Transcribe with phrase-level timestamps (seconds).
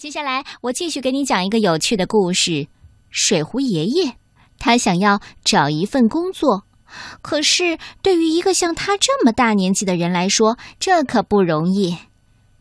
[0.00, 2.68] 接下来，我继续给你讲一个有趣的故事。
[3.10, 4.14] 水壶爷爷，
[4.58, 6.64] 他想要找一份工作，
[7.20, 11.98] 可是对于一个像他这么大年纪的人来说，这可不容易。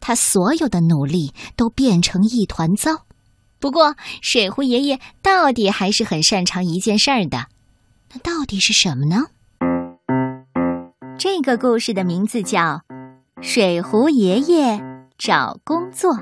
[0.02, 3.05] 他所有的努力都变成一团糟。
[3.57, 7.45] 不过，水壶爷爷到底还是很擅长一件事儿的。
[8.11, 9.27] 那到底是什么呢？
[11.17, 12.59] 这个故事的名字叫
[13.41, 14.77] 《水壶爷爷
[15.17, 16.13] 找工作》，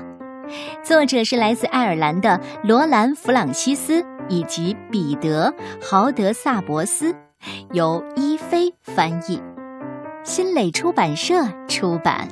[0.82, 5.54] 作者是来自爱尔兰的罗兰·弗朗西斯以及彼得·
[5.84, 7.14] 豪德萨博斯，
[7.72, 9.40] 由伊菲翻译，
[10.24, 11.34] 新蕾出版社
[11.66, 12.28] 出版。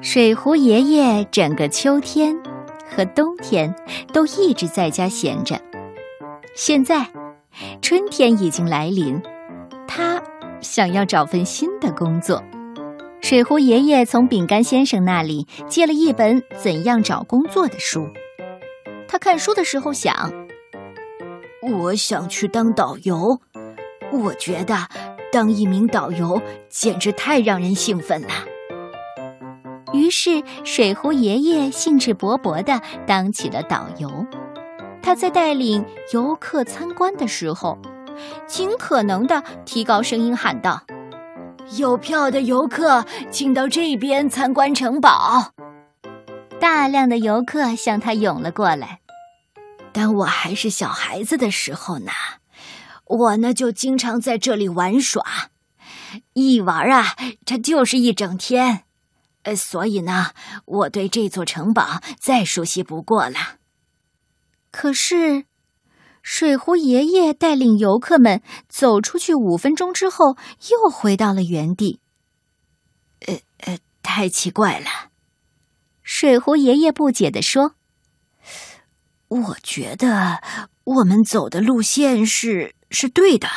[0.00, 2.36] 水壶爷爷整个秋天
[2.86, 3.74] 和冬天
[4.12, 5.58] 都一直在家闲着。
[6.54, 7.06] 现在，
[7.80, 9.20] 春天已经来临，
[9.86, 10.22] 他
[10.60, 12.42] 想要找份新的工作。
[13.20, 18.08] 水壶爷爷从饼干先生那里借了一本《怎样找工作》的书。
[19.06, 20.32] 他看书的时候想
[21.62, 23.38] ：“我想去当导游。
[24.12, 24.74] 我觉得
[25.30, 28.28] 当一名导游简直太让人兴奋了。”
[29.94, 34.26] 于是，水壶爷爷兴致勃勃地当起了导游。
[35.02, 37.76] 他在带领游客参观的时候，
[38.46, 40.82] 尽可能的提高声音喊道
[41.76, 45.52] ：“有票的游客，请到这边参观城堡。”
[46.60, 49.00] 大量的游客向他涌了过来。
[49.92, 52.12] 当我还是小孩子的时候呢，
[53.04, 55.22] 我呢就经常在这里玩耍，
[56.34, 58.84] 一玩啊，这就是一整天。
[59.42, 60.30] 呃，所以呢，
[60.64, 63.36] 我对这座城堡再熟悉不过了。
[64.72, 65.44] 可是，
[66.22, 70.36] 水壶爷爷带领游客们走出去五分钟之后，
[70.70, 72.00] 又回到了原地。
[73.26, 74.86] 呃呃，太奇怪了！
[76.02, 77.74] 水壶爷爷不解地说
[79.28, 80.42] ：“我觉得
[80.84, 83.48] 我们走的路线是是对的。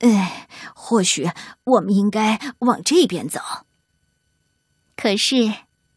[0.00, 1.30] 哎，或许
[1.64, 3.40] 我们应该往这边走。”
[4.96, 5.54] 可是，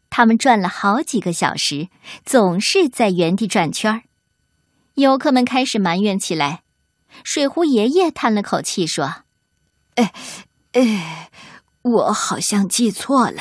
[0.08, 1.88] 他们转了好几个小时，
[2.24, 4.02] 总是在原地转圈儿。
[4.98, 6.62] 游客们开始埋怨起来。
[7.22, 9.22] 水壶爷爷叹了口气说
[9.94, 10.12] ：“哎，
[10.72, 11.30] 哎，
[11.82, 13.40] 我好像记错了。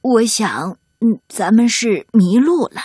[0.00, 2.80] 我想，嗯，咱们是迷路了。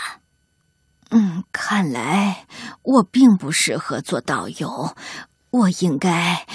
[1.11, 2.47] 嗯，看来
[2.81, 4.95] 我并不适合做导游。
[5.51, 6.47] 我应该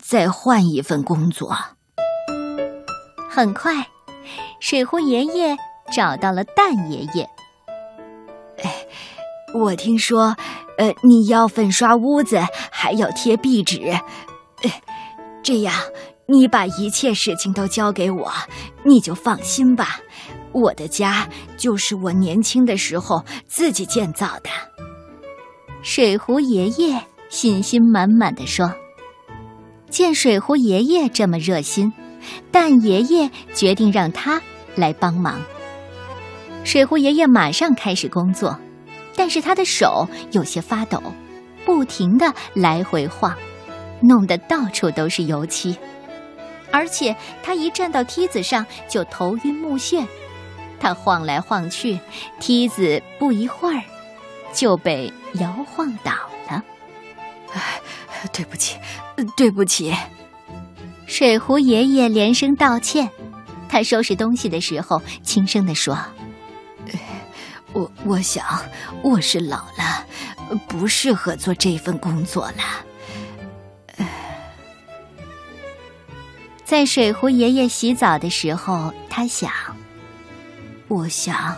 [0.00, 1.52] 再换一份工作。”
[3.28, 3.88] 很快。
[4.60, 5.56] 水壶爷爷
[5.92, 7.28] 找到了蛋爷爷。
[8.62, 8.86] 哎，
[9.52, 10.36] 我听说，
[10.78, 13.80] 呃，你要粉刷屋子，还要贴壁纸。
[14.62, 14.82] 哎，
[15.42, 15.74] 这样，
[16.26, 18.32] 你把一切事情都交给我，
[18.84, 20.00] 你就放心吧。
[20.52, 24.50] 我的家就是我年轻的时候自己建造的。
[25.82, 28.72] 水壶爷爷信心满满的说
[29.90, 31.92] ：“见水壶爷爷这么热心。”
[32.50, 34.42] 蛋爷爷决定让他
[34.74, 35.40] 来帮忙。
[36.64, 38.58] 水壶爷爷马上开始工作，
[39.16, 41.02] 但是他的手有些发抖，
[41.64, 43.34] 不停的来回晃，
[44.00, 45.76] 弄得到处都是油漆。
[46.70, 50.06] 而且他一站到梯子上就头晕目眩，
[50.78, 51.98] 他晃来晃去，
[52.38, 53.82] 梯子不一会儿
[54.52, 56.12] 就被摇晃倒
[56.50, 56.62] 了。
[57.52, 57.80] 哎，
[58.32, 58.76] 对不起，
[59.36, 59.94] 对不起。
[61.06, 63.08] 水壶爷爷连声道歉，
[63.68, 65.96] 他收拾东西的时候轻声地说
[67.76, 68.42] ：“我我想
[69.02, 70.06] 我是老了，
[70.66, 72.54] 不适合做这份工作了。”
[76.64, 79.52] 在水壶爷爷洗澡的时候，他想
[80.88, 81.54] ：“我想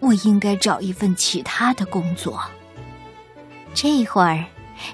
[0.00, 2.42] 我应该找一份其他的工作。”
[3.74, 4.46] 这会儿，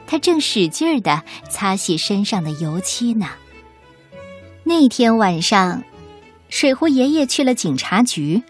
[0.05, 3.29] 他正使劲儿的擦洗身上的油漆呢。
[4.65, 5.85] 那天晚上，
[6.49, 8.43] 水壶爷爷去了警察局。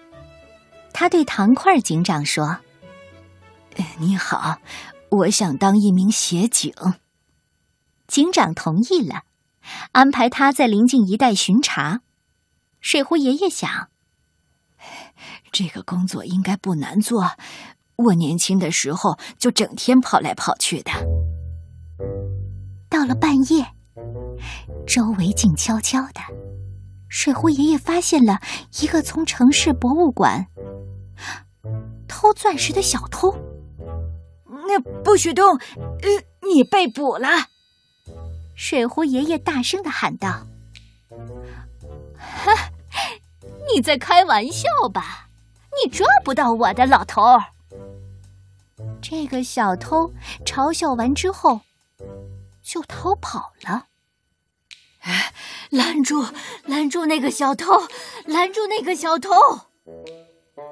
[0.93, 2.59] 他对糖块警长说
[3.99, 4.59] ：“你好，
[5.11, 6.73] 我想当一名协警。”
[8.07, 9.23] 警长同意了，
[9.93, 12.01] 安排他在临近一带巡查。
[12.81, 13.89] 水壶爷爷想
[15.53, 17.33] ：“这个工作应该不难做，
[17.97, 20.91] 我年轻的时候就整天跑来跑去的。”
[22.91, 23.67] 到了半夜。
[24.87, 26.21] 周围静悄悄的，
[27.09, 28.41] 水壶爷爷发现了
[28.81, 30.47] 一个从城市博物馆
[32.21, 33.35] 偷钻石的小偷。
[34.69, 35.57] 那不许动！
[35.57, 36.09] 呃，
[36.47, 37.27] 你被捕了。
[38.55, 40.47] 水壶爷爷大声的喊道
[42.21, 42.71] ：“哈，
[43.73, 45.29] 你在开玩笑吧？
[45.83, 47.23] 你抓不到我的，老头！”
[49.01, 50.13] 这个小偷
[50.45, 51.63] 嘲笑完之后，
[52.63, 53.87] 就逃跑了。
[55.01, 55.33] 哎，
[55.71, 56.27] 拦住！
[56.67, 57.89] 拦住那个小偷！
[58.27, 59.31] 拦住那个小偷！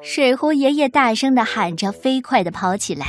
[0.02, 3.06] 水壶爷爷大声的喊着，飞快的跑起来。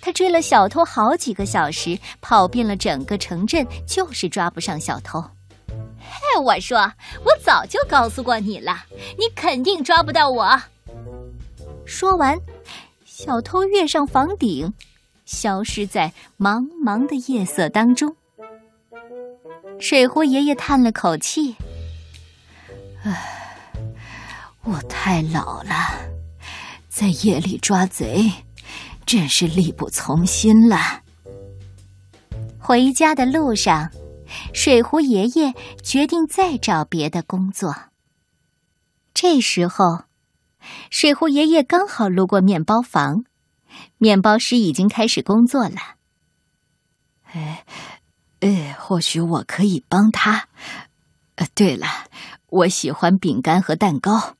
[0.00, 5.22] 他追了小偷好几个小时，跑遍了整个城镇，就是抓不上小偷。
[5.98, 6.92] 嘿，我说，
[7.24, 8.84] 我早就告诉过你了，
[9.18, 10.60] 你肯定抓不到我。
[11.84, 12.38] 说完，
[13.04, 14.72] 小偷跃上房顶，
[15.24, 18.14] 消失在茫茫的夜色当中。
[19.80, 21.56] 水壶爷爷叹了口气
[23.04, 23.47] ：“唉，
[24.70, 25.72] 我太老了，
[26.90, 28.30] 在夜里抓贼，
[29.06, 31.02] 真是力不从心了。”
[32.60, 33.90] 回家的路上，
[34.52, 37.74] 水壶爷爷决定再找别的工作。
[39.14, 40.02] 这时候，
[40.90, 43.24] 水壶爷爷刚好路过面包房，
[43.96, 45.76] 面包师已经开始工作了。
[47.32, 47.64] 哎。
[48.40, 50.46] 呃，或许我可以帮他。
[51.34, 51.88] 呃，对了，
[52.46, 54.36] 我喜欢饼干和蛋糕。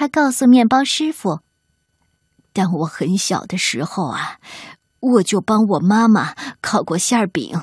[0.00, 1.40] 他告诉面包师傅
[2.54, 4.38] ：“当我很小的时候啊，
[5.00, 7.62] 我就帮我妈妈烤过馅饼。”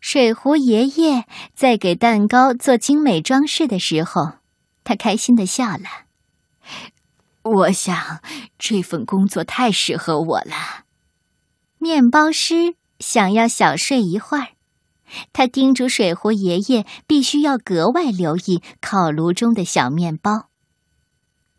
[0.00, 4.38] 水壶爷爷在给蛋糕做精美装饰的时候，
[4.84, 6.06] 他开心的笑了。
[7.42, 8.22] 我想
[8.58, 10.86] 这份工作太适合我了。
[11.76, 14.48] 面包师想要小睡一会儿，
[15.32, 20.48] 他叮嘱水壶爷爷必须要格外留意烤炉中的小面包。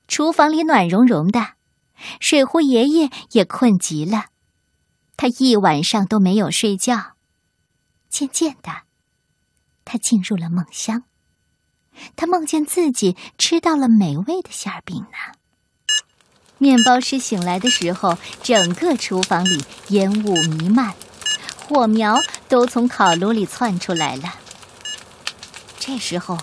[0.07, 1.53] 厨房里暖融融的，
[2.19, 4.25] 水壶爷爷也困极了，
[5.15, 7.13] 他一晚上都没有睡觉。
[8.09, 8.83] 渐渐的，
[9.85, 11.03] 他进入了梦乡，
[12.15, 15.39] 他梦见自己吃到了美味的馅饼呢。
[16.59, 20.93] 面包师醒来的时候，整个厨房里烟雾弥漫，
[21.73, 24.35] 火苗都从烤炉里窜出来了。
[25.79, 26.37] 这时候，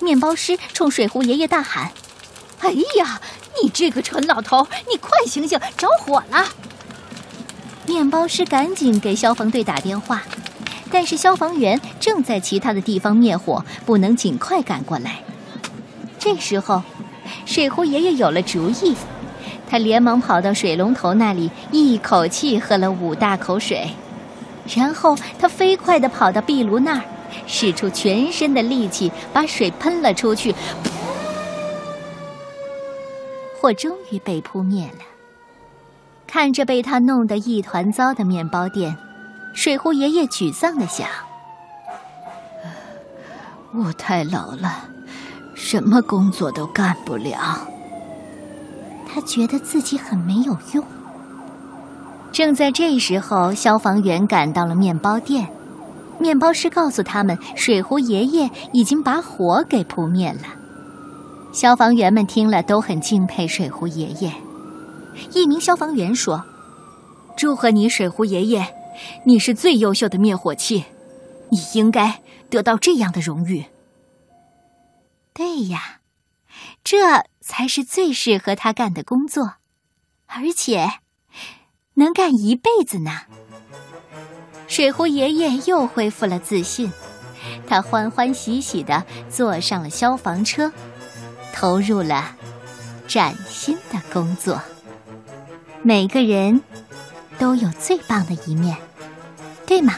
[0.00, 1.90] 面包师冲水壶爷爷大喊
[2.62, 3.20] ：“哎呀，
[3.60, 6.46] 你这个蠢老头，你快醒醒，着火了！”
[7.84, 10.22] 面包师赶紧给消防队打电话，
[10.92, 15.24] 但是消防员正在其他的地方灭火，不能尽快赶过来。
[16.16, 16.84] 这时候，
[17.44, 18.94] 水壶爷爷有了主意。
[19.68, 23.90] 他连忙跑到水龙头那里，一口气喝了五大口水，
[24.74, 27.02] 然后他飞快地跑到壁炉那儿，
[27.46, 30.54] 使出全身的力气把水喷了出去，
[33.60, 35.04] 火终于被扑灭了。
[36.26, 38.96] 看着被他弄得一团糟的面包店，
[39.54, 41.08] 水壶爷爷沮丧地想
[43.72, 44.88] ：“我太老了，
[45.54, 47.66] 什么工作都干不了。”
[49.08, 50.84] 他觉得自己很没有用。
[52.36, 55.48] 正在这时候，消防员赶到了面包店，
[56.20, 60.40] 面包师告诉他们，水壶爷爷已经把火给扑灭了。
[61.54, 64.30] 消防员们听了都很敬佩水壶爷爷。
[65.32, 66.44] 一名消防员说
[67.38, 68.66] ：“祝贺你，水壶爷爷，
[69.24, 70.84] 你是最优秀的灭火器，
[71.48, 73.64] 你应该得到这样的荣誉。”
[75.32, 76.00] 对呀。
[76.84, 79.54] 这才是最适合他干的工作，
[80.26, 81.00] 而且
[81.98, 83.10] 能干一辈子呢。
[84.68, 86.92] 水壶爷爷又恢复了自信，
[87.66, 90.70] 他欢欢喜喜的坐上了消防车，
[91.54, 92.36] 投入了
[93.08, 94.60] 崭新的工作。
[95.82, 96.60] 每个人
[97.38, 98.76] 都有最棒的一面，
[99.66, 99.94] 对吗？